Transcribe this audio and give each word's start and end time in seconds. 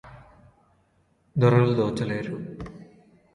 దొరలు 1.35 1.73
దోచలేరు 1.73 2.35